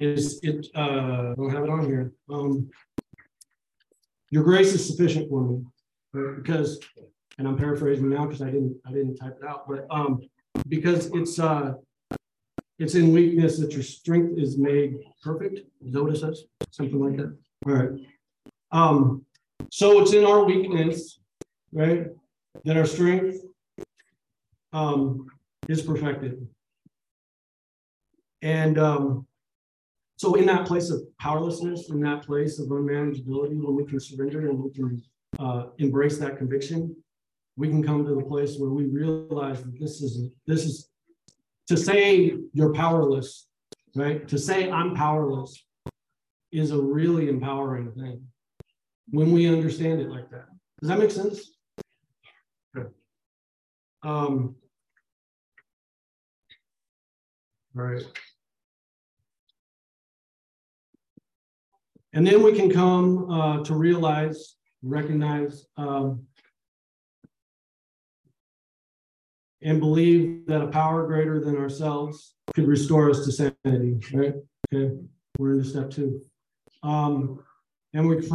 [0.00, 0.66] "Is it?
[0.74, 2.12] Uh, I don't have it on here.
[2.28, 2.70] Um,
[4.30, 5.64] your grace is sufficient for me,
[6.36, 6.80] because,
[7.38, 10.20] and I'm paraphrasing now because I didn't I didn't type it out, but um,
[10.68, 11.74] because it's uh,
[12.78, 15.60] it's in weakness that your strength is made perfect.
[15.84, 16.44] Is that what it says?
[16.70, 17.36] Something like that.
[17.66, 18.00] All right.
[18.72, 19.25] Um,
[19.70, 21.20] so it's in our weakness,
[21.72, 22.06] right,
[22.64, 23.36] that our strength
[24.72, 25.26] um,
[25.68, 26.46] is perfected.
[28.42, 29.26] And um,
[30.16, 34.48] so in that place of powerlessness, in that place of unmanageability, when we can surrender
[34.48, 35.02] and we can
[35.38, 36.96] uh, embrace that conviction,
[37.56, 40.90] we can come to the place where we realize that this is this is
[41.68, 43.48] to say you're powerless,
[43.94, 44.28] right?
[44.28, 45.64] To say I'm powerless
[46.52, 48.26] is a really empowering thing
[49.10, 50.46] when we understand it like that.
[50.80, 51.52] Does that make sense?
[52.74, 52.90] Good.
[54.02, 54.56] Um,
[57.76, 58.04] all right.
[62.12, 66.22] And then we can come uh, to realize, recognize, um,
[69.62, 74.34] and believe that a power greater than ourselves could restore us to sanity, right?
[74.72, 74.96] Okay,
[75.38, 76.22] we're into step two.
[76.82, 77.40] Um,
[77.92, 78.26] and we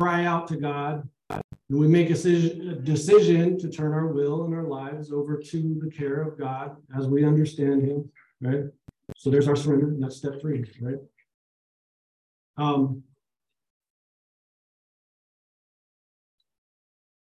[0.00, 4.64] cry out to God, and we make a decision, to turn our will and our
[4.64, 8.10] lives over to the care of God as we understand Him,
[8.40, 8.64] right?
[9.16, 10.96] So there's our surrender, that's step three, right?
[12.56, 13.02] Um,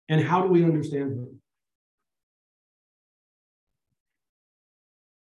[0.08, 1.42] and how do we understand Him?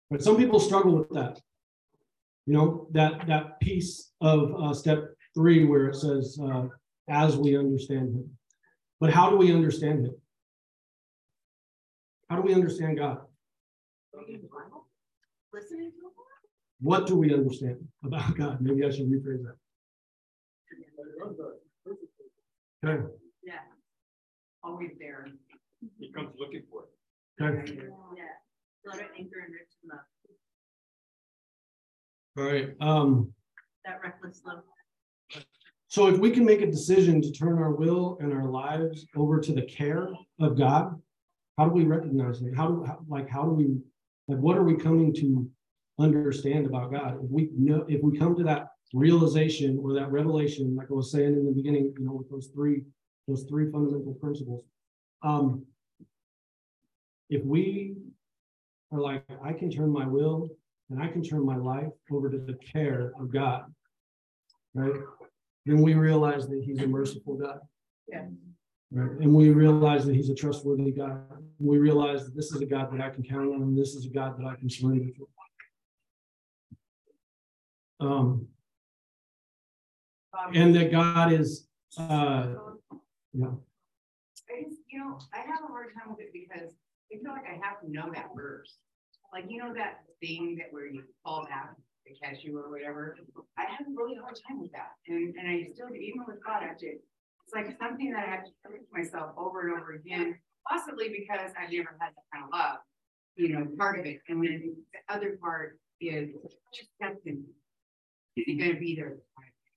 [0.09, 1.41] But some people struggle with that.
[2.45, 6.67] You know, that that piece of uh, step three where it says, uh,
[7.09, 8.29] as we understand him.
[8.99, 10.15] But how do we understand him?
[12.29, 13.19] How do we understand God?
[16.81, 18.61] What do we understand about God?
[18.61, 19.55] Maybe I should rephrase that.
[22.85, 23.03] Okay.
[23.43, 23.53] Yeah.
[24.63, 25.27] Always there.
[25.99, 27.43] He comes looking for it.
[27.43, 27.77] Okay.
[28.17, 28.23] Yeah.
[28.85, 30.05] Let it anchor and rich enough.
[32.37, 32.75] All right.
[32.81, 33.33] Um,
[33.85, 34.63] That that reckless love.
[35.93, 39.39] So if we can make a decision to turn our will and our lives over
[39.39, 40.99] to the care of God,
[41.55, 42.55] how do we recognize it?
[42.55, 43.77] How do, how- like, how do we,
[44.27, 45.47] like, what are we coming to
[45.99, 47.23] understand about God?
[47.23, 51.11] If we know, if we come to that realization or that revelation, like I was
[51.11, 52.81] saying in the beginning, you know, with those three,
[53.27, 54.63] those three fundamental principles.
[55.21, 55.63] Um,
[57.29, 57.97] if we
[58.91, 60.49] are like, I can turn my will
[60.89, 63.71] and I can turn my life over to the care of God.
[64.73, 64.99] Right?
[65.65, 67.59] Then we realize that he's a merciful God.
[68.07, 68.25] Yeah.
[68.91, 71.25] Right, and we realize that he's a trustworthy God.
[71.57, 74.05] We realize that this is a God that I can count on, and this is
[74.05, 75.27] a God that I can surrender to.
[78.05, 78.47] Um,
[80.53, 82.49] and that God is, uh,
[83.33, 83.47] yeah,
[84.49, 86.73] I just, you know, I have a hard time with it because
[87.11, 88.77] I feel like I have to know that verse.
[89.31, 91.73] Like, you know, that thing that where you fall back
[92.07, 93.17] to cashew or whatever.
[93.57, 94.91] I have a really hard time with that.
[95.07, 98.29] And, and I still, even with God, I have to, it's like something that I
[98.29, 100.35] have to prove to myself over and over again,
[100.69, 102.77] possibly because I've never had that kind of love,
[103.35, 104.19] you know, part of it.
[104.29, 106.29] And then the other part is
[106.73, 107.43] just testing.
[108.35, 109.17] Is he gonna be there?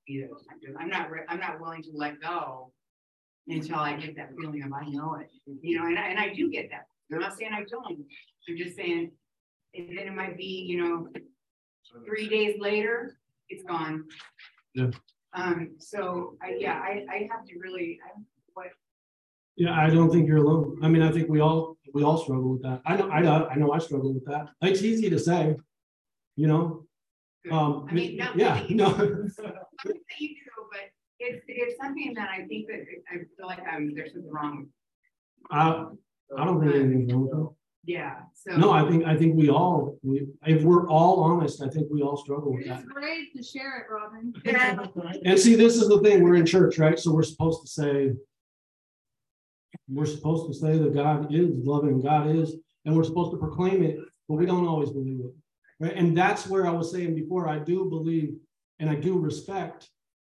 [0.07, 0.31] Be there.
[0.79, 2.73] I'm not, I'm not willing to let go
[3.49, 6.33] until I get that feeling of I know it, you know, and I, and I
[6.35, 6.87] do get that.
[7.12, 8.05] I'm not saying I don't.
[8.49, 9.12] I'm just saying,
[9.75, 11.09] and then it might be, you know,
[12.07, 13.18] three days later,
[13.49, 14.05] it's gone.
[14.75, 14.90] Yeah.
[15.35, 18.18] Um, so I, yeah, I, I have to really, I,
[18.55, 18.68] what,
[19.57, 20.79] yeah, I don't think you're alone.
[20.83, 22.81] I mean, I think we all, we all struggle with that.
[22.87, 24.49] I know, I know, I know I struggle with that.
[24.62, 25.57] It's easy to say,
[26.37, 26.87] you know,
[27.51, 28.88] um, I mean, not yeah, that you- no.
[28.88, 30.81] not that you do, but
[31.20, 34.68] it's, it's something that I think that I feel like I'm, there's something wrong.
[35.51, 35.85] I,
[36.37, 37.51] I don't think anything's wrong with that.
[37.87, 38.57] Yeah, so.
[38.57, 42.03] No, I think, I think we all, we, if we're all honest, I think we
[42.03, 42.81] all struggle with that.
[42.81, 44.33] It's great to share it, Robin.
[44.44, 44.85] Yeah.
[45.25, 46.99] And see, this is the thing, we're in church, right?
[46.99, 48.12] So we're supposed to say.
[49.88, 53.85] We're supposed to say that God is loving, God is, and we're supposed to proclaim
[53.85, 55.33] it, but we don't always believe it.
[55.79, 55.94] Right?
[55.94, 58.35] And that's where I was saying before, I do believe
[58.81, 59.88] and I do respect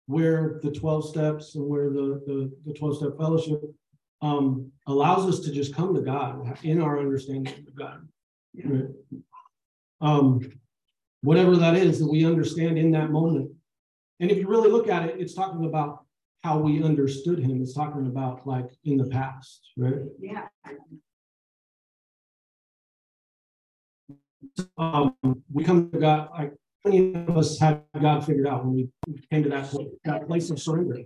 [0.07, 3.61] where the twelve steps and where the, the, the twelve step fellowship.
[4.23, 8.07] Um, allows us to just come to God in our understanding of God.
[8.63, 8.85] Right?
[9.99, 10.39] Um,
[11.21, 13.51] whatever that is that we understand in that moment.
[14.19, 16.05] And if you really look at it, it's talking about
[16.43, 17.61] how we understood him.
[17.61, 19.95] It's talking about like in the past, right?
[20.19, 20.47] Yeah,
[24.77, 25.15] Um,
[25.51, 26.53] we come to God, like
[26.85, 28.89] many of us had God figured out when we
[29.31, 30.99] came to that, point- that place of surrender.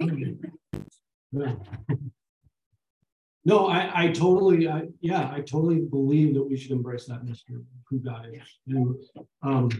[1.32, 1.54] Yeah.
[3.44, 7.56] No, I, I totally, I, yeah, I totally believe that we should embrace that mystery,
[7.56, 8.42] of who God is.
[8.68, 8.94] And,
[9.42, 9.70] um,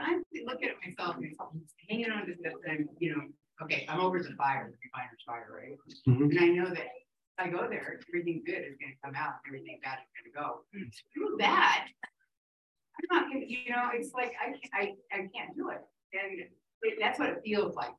[0.00, 3.22] I'm looking at myself and I'm hanging on to this and, you know,
[3.62, 5.78] okay, I'm over the fire, the refiner's fire, right?
[6.08, 6.30] Mhm.
[6.30, 9.78] And I know that if I go there, everything good is gonna come out, everything
[9.82, 10.60] bad is gonna go.
[10.90, 11.88] Screw that.
[12.04, 15.80] I'm not gonna, you know, it's like, I, can't- I, I can't do it.
[16.12, 17.92] And it- that's what it feels like.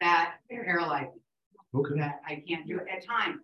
[0.00, 1.10] That paralyzed,
[1.74, 3.40] okay, that I can't do it at times,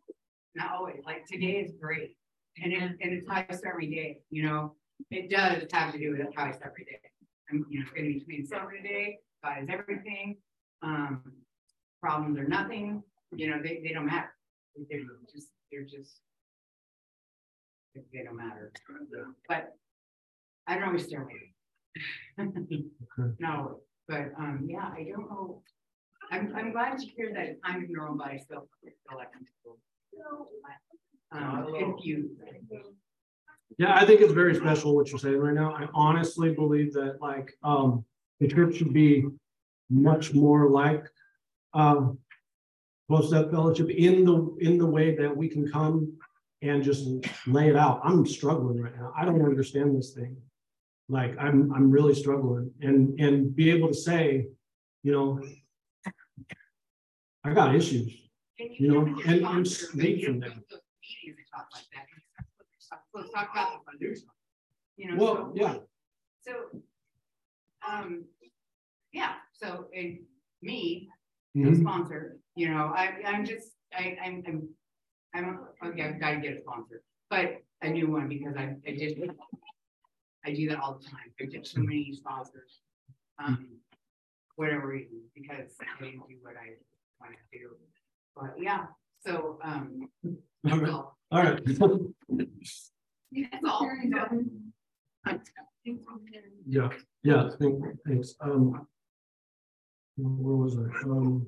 [0.54, 2.16] not always, like today is great.
[2.62, 4.74] And it, and it's how I start my day, you know,
[5.10, 7.00] it does have to do with how I start my day.
[7.50, 10.36] I'm, you know, it's gonna be between summer today, God is everything.
[10.82, 11.22] Um,
[12.00, 13.02] problems are nothing,
[13.34, 14.32] you know, they, they don't matter.
[14.90, 15.00] They're
[15.32, 16.20] just, they're just.
[18.12, 18.72] They don't matter,
[19.48, 19.74] but
[20.66, 22.76] I don't always start day.
[23.40, 25.62] No, but, um, yeah, I don't know.
[26.30, 29.28] I'm, I'm glad to hear that I'm in your own body still, still like.
[31.32, 32.34] I'm Um, confused.
[33.78, 35.74] yeah, I think it's very special what you're saying right now.
[35.74, 38.04] I honestly believe that like, um,
[38.40, 39.24] the church should be
[39.90, 41.04] much more like,
[41.74, 42.18] um,
[43.08, 46.12] close that fellowship in the, in the way that we can come
[46.62, 47.06] and just
[47.46, 48.00] lay it out.
[48.02, 49.12] I'm struggling right now.
[49.16, 50.36] I don't understand this thing.
[51.08, 54.46] Like, I'm, I'm really struggling and, and be able to say,
[55.02, 55.40] you know,
[57.46, 58.12] I got issues.
[58.58, 60.64] You know, and- I'm sponsor, speak but you from them.
[60.70, 62.98] go to Meetings and talk like that.
[63.14, 64.20] Let's talk about the funders.
[64.96, 65.22] You know.
[65.22, 65.76] Well, so- yeah,
[66.40, 66.82] So,
[67.88, 68.24] um,
[69.12, 69.88] yeah, so,
[70.62, 71.08] me,
[71.56, 74.68] mhm, sponsor, you know, I, I'm just, I, I'm, I'm,
[75.34, 79.30] I'm, okay, I've gotta get a sponsor, but a new one because I, I did.
[80.44, 81.32] I do that all the time.
[81.40, 82.80] I get so many sponsors.
[83.38, 83.68] Um,
[84.54, 86.76] whatever reason, because I didn't do what I
[87.20, 87.76] wanted to do.
[88.34, 88.86] But yeah,
[89.24, 90.08] so, um.
[90.24, 91.60] all right, well, all right.
[91.80, 92.12] All.
[96.66, 96.88] Yeah,
[97.22, 98.34] yeah, thank- thanks.
[98.40, 98.86] Um,
[100.16, 101.08] Where was I?
[101.08, 101.46] Um,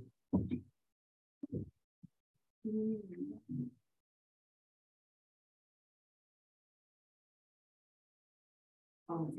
[9.10, 9.32] Um,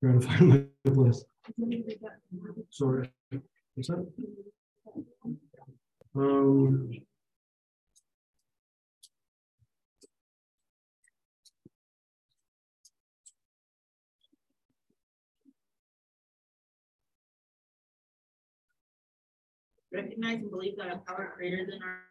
[0.00, 1.24] trying to find my place.
[2.70, 3.10] Sorry.
[3.74, 4.06] What's that?
[6.14, 6.90] Um.
[19.92, 22.09] Recognize and believe that a power greater than our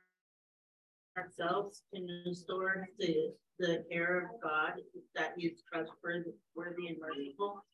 [1.19, 4.73] ourselves can restore the, the care of God,
[5.15, 7.65] that he is trustworthy worthy and merciful.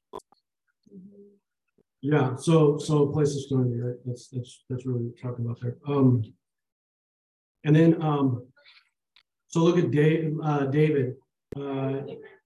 [2.01, 3.95] Yeah, so, so place of stability, right?
[4.05, 5.77] That's, that's, that's really what we're talking about there.
[5.87, 6.23] Um.
[7.63, 8.45] And then, um.
[9.47, 11.15] So look at Dave, uh, David,
[11.57, 12.01] uh,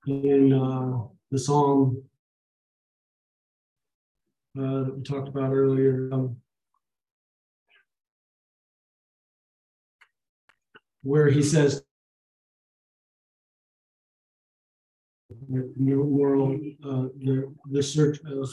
[0.08, 2.04] in, uh, the Psalm.
[4.58, 6.38] Uh, that we talked about earlier, um.
[11.04, 11.82] Where he says.
[15.50, 18.46] The moral, uh, the, the search, uh,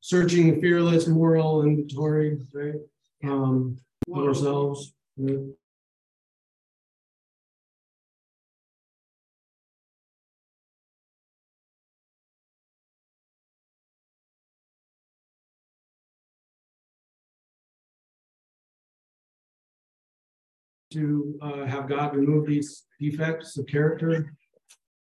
[0.00, 2.74] searching fearless moral inventory, right?
[3.24, 3.76] Um,
[4.14, 4.94] ourselves.
[5.16, 5.38] right?
[20.94, 24.32] To uh, have God remove these defects of character,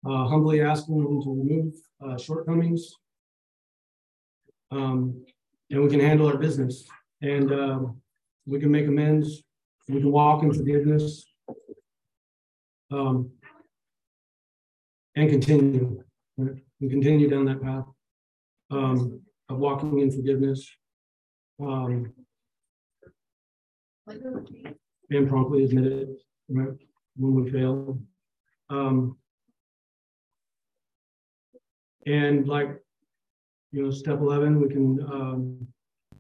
[0.08, 1.74] uh, humbly asking him to remove
[2.06, 2.92] uh, shortcomings.
[4.72, 5.24] Um,
[5.70, 6.86] and we can handle our business
[7.22, 8.02] and, um,
[8.46, 9.44] we can make amends,
[9.88, 11.24] we can walk in forgiveness.
[12.92, 13.32] Um.
[15.16, 16.04] And continue,
[16.38, 16.58] right?
[16.82, 17.86] and continue down that path.
[18.72, 20.68] Um, of walking in forgiveness.
[25.10, 26.10] And promptly admit it,
[26.50, 26.70] right,
[27.16, 28.00] when we fail.
[28.70, 29.18] Um.
[32.06, 32.70] And like
[33.72, 35.68] you know, step eleven, we can, um,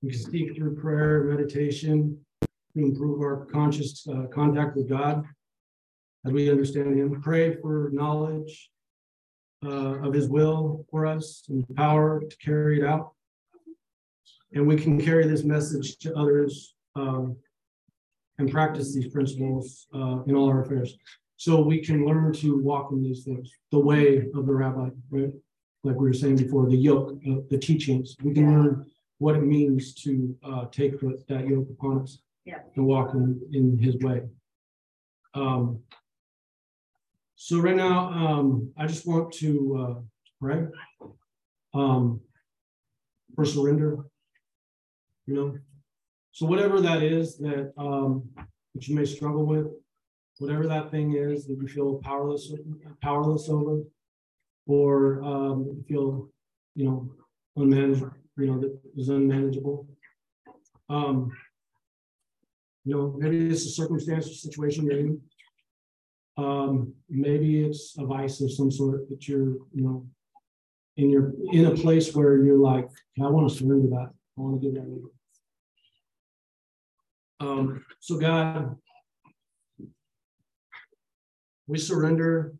[0.01, 5.23] we can speak through prayer, meditation, to improve our conscious, uh, contact with God.
[6.25, 8.71] As we understand him, pray for knowledge,
[9.63, 13.13] uh, of his will for us and power to carry it out.
[14.53, 17.37] And we can carry this message to others, um,
[18.39, 20.97] and practice these principles, uh, in all our affairs.
[21.37, 25.33] So we can learn to walk in these things, the way of the rabbi, right?
[25.83, 28.85] like we were saying before, the yoke, uh, the teachings, we can learn
[29.17, 32.19] what it means to uh, take that yoke upon us.
[32.45, 32.59] Yeah.
[32.75, 34.23] And walk in, in his way.
[35.33, 35.79] Um.
[37.35, 40.01] So right now, um, I just want to, uh,
[40.41, 40.67] pray.
[41.73, 42.19] Um.
[43.35, 44.05] For surrender.
[45.25, 45.57] You know,
[46.33, 48.23] so whatever that is that, um,
[48.73, 49.67] that you may struggle with.
[50.39, 52.51] Whatever that thing is that you feel powerless,
[53.03, 53.83] powerless over
[54.65, 56.29] or um, you feel,
[56.73, 57.11] you know,
[57.55, 59.87] unmanageable, you know, that is unmanageable.
[60.89, 61.31] Um,
[62.83, 65.21] you know, maybe it's a circumstance or situation you're in.
[66.35, 70.07] Um, maybe it's a vice of some sort that you're, you know,
[70.97, 72.89] in your in a place where you're like,
[73.21, 74.09] I want to surrender that.
[74.37, 75.12] I want to give that over.
[77.43, 78.73] Um, so God,
[81.67, 82.53] we surrender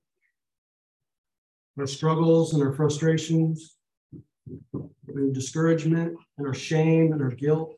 [1.79, 3.77] our struggles and our frustrations,
[5.07, 7.77] and discouragement and our shame and our guilt.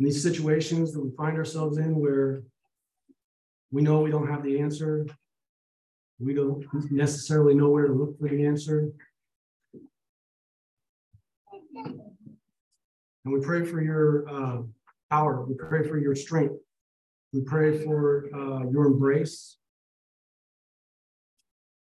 [0.00, 2.42] In these situations that we find ourselves in where
[3.70, 5.06] we know we don't have the answer,
[6.18, 8.90] we don't necessarily know where to look for the answer.
[13.26, 14.62] And we pray for your uh,
[15.10, 16.54] power, we pray for your strength,
[17.32, 19.58] we pray for uh, your embrace.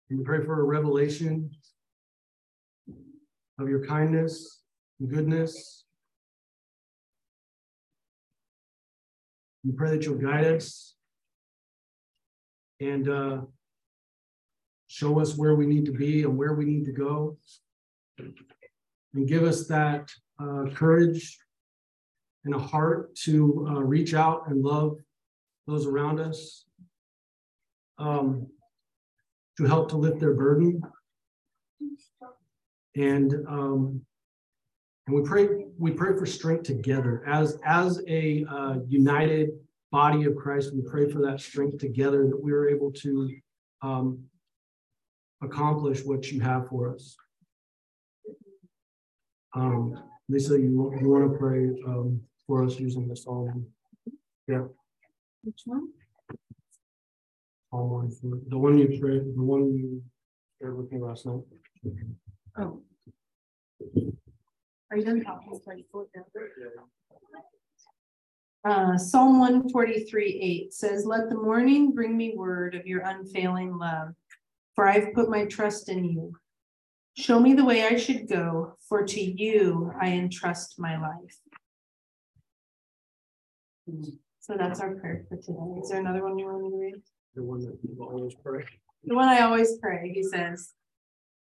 [0.09, 1.51] And we pray for a revelation
[3.59, 4.63] of your kindness
[4.99, 5.85] and goodness.
[9.63, 10.95] We pray that you'll guide us
[12.79, 13.41] and uh,
[14.87, 17.37] show us where we need to be and where we need to go.
[19.13, 21.37] And give us that uh, courage
[22.45, 24.97] and a heart to uh, reach out and love
[25.65, 26.65] those around us.
[27.97, 28.47] Um,
[29.57, 30.81] to help to lift their burden.
[32.95, 34.01] And um,
[35.07, 35.47] and we pray
[35.79, 39.49] we pray for strength together as as a uh, united
[39.91, 43.29] body of Christ, we pray for that strength together that we are able to
[43.81, 44.19] um,
[45.41, 47.15] accomplish what you have for us.
[49.55, 49.97] Um,
[50.29, 53.65] Lisa, you, you want to pray um, for us using the psalm?
[54.47, 54.65] Yeah.
[55.43, 55.89] Which one?
[57.71, 60.03] Psalm one, for- the one you prayed, the one you
[60.61, 61.41] shared with me last night.
[62.57, 62.81] Oh.
[64.91, 65.53] Are you done talking?
[65.53, 66.25] So pull it down.
[68.65, 73.77] Uh, Psalm one forty-three, eight says, let the morning bring me word of your unfailing
[73.77, 74.09] love.
[74.75, 76.33] For I've put my trust in you.
[77.17, 81.35] Show me the way I should go, for to you I entrust my life.
[84.39, 85.81] So that's our prayer for today.
[85.81, 87.01] Is there another one you want me to read?
[87.35, 88.65] The one that you always pray.
[89.03, 90.73] the one I always pray, he says.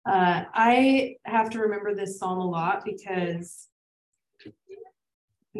[0.08, 3.68] Uh, I have to remember this psalm a lot because.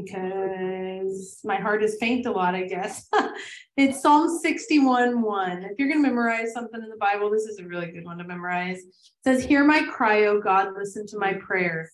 [0.04, 3.08] Because my heart is faint a lot, I guess.
[3.78, 5.62] It's Psalm sixty-one, one.
[5.64, 8.24] If you're gonna memorize something in the Bible, this is a really good one to
[8.24, 8.78] memorize.
[8.78, 11.90] It Says, hear my cry, O God, listen to my prayer.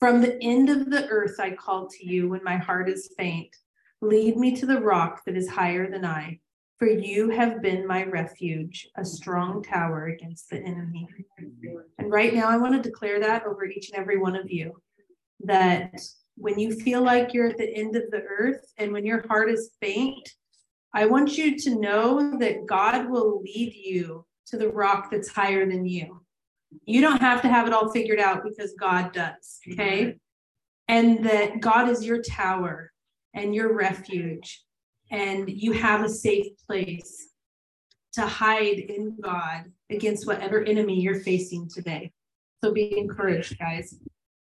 [0.00, 3.54] From the end of the earth I call to you when my heart is faint.
[4.00, 6.40] Lead me to the rock that is higher than I.
[6.78, 11.06] For you have been my refuge, a strong tower against the enemy.
[11.98, 14.80] And right now, I want to declare that over each and every one of you.
[15.44, 16.00] That
[16.40, 19.50] when you feel like you're at the end of the earth and when your heart
[19.50, 20.28] is faint,
[20.94, 25.68] I want you to know that God will lead you to the rock that's higher
[25.68, 26.22] than you.
[26.86, 30.16] You don't have to have it all figured out because God does, okay?
[30.88, 32.90] And that God is your tower
[33.34, 34.64] and your refuge
[35.10, 37.28] and you have a safe place
[38.14, 42.12] to hide in God against whatever enemy you're facing today.
[42.62, 43.94] So be encouraged, guys.